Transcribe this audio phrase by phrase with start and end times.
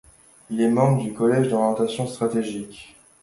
[0.49, 2.95] Il est membre du collège d'orientation stratégique.